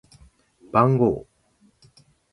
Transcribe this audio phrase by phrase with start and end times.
[0.71, 1.27] 番号